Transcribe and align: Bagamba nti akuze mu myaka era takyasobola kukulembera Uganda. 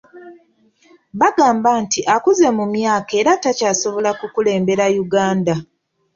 Bagamba 1.19 1.69
nti 1.83 1.99
akuze 2.15 2.47
mu 2.57 2.65
myaka 2.75 3.11
era 3.21 3.31
takyasobola 3.43 4.09
kukulembera 4.19 4.85
Uganda. 5.03 5.53